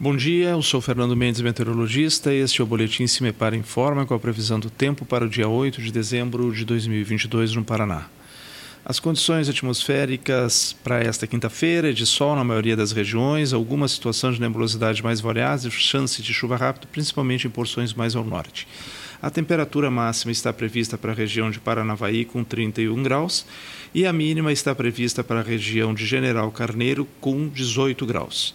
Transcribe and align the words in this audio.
Bom 0.00 0.14
dia, 0.14 0.50
eu 0.50 0.62
sou 0.62 0.80
Fernando 0.80 1.16
Mendes, 1.16 1.40
meteorologista. 1.40 2.32
Este 2.32 2.60
é 2.60 2.64
o 2.64 2.66
Boletim 2.68 3.08
Se 3.08 3.20
Me 3.20 3.32
Para 3.32 3.56
Informa 3.56 4.06
com 4.06 4.14
a 4.14 4.18
previsão 4.20 4.60
do 4.60 4.70
tempo 4.70 5.04
para 5.04 5.24
o 5.24 5.28
dia 5.28 5.48
8 5.48 5.82
de 5.82 5.90
dezembro 5.90 6.54
de 6.54 6.64
2022 6.64 7.56
no 7.56 7.64
Paraná. 7.64 8.06
As 8.84 9.00
condições 9.00 9.48
atmosféricas 9.48 10.72
para 10.84 11.00
esta 11.00 11.26
quinta-feira 11.26 11.90
é 11.90 11.92
de 11.92 12.06
sol 12.06 12.36
na 12.36 12.44
maioria 12.44 12.76
das 12.76 12.92
regiões, 12.92 13.52
alguma 13.52 13.88
situação 13.88 14.30
de 14.30 14.40
nebulosidade 14.40 15.02
mais 15.02 15.20
variável 15.20 15.68
e 15.68 15.72
chance 15.72 16.22
de 16.22 16.32
chuva 16.32 16.56
rápida, 16.56 16.86
principalmente 16.92 17.48
em 17.48 17.50
porções 17.50 17.92
mais 17.92 18.14
ao 18.14 18.22
norte. 18.22 18.68
A 19.20 19.30
temperatura 19.30 19.90
máxima 19.90 20.30
está 20.30 20.52
prevista 20.52 20.96
para 20.96 21.10
a 21.10 21.16
região 21.16 21.50
de 21.50 21.58
Paranavaí 21.58 22.24
com 22.24 22.44
31 22.44 23.02
graus 23.02 23.44
e 23.92 24.06
a 24.06 24.12
mínima 24.12 24.52
está 24.52 24.72
prevista 24.76 25.24
para 25.24 25.40
a 25.40 25.42
região 25.42 25.92
de 25.92 26.06
General 26.06 26.48
Carneiro 26.52 27.04
com 27.20 27.48
18 27.48 28.06
graus. 28.06 28.54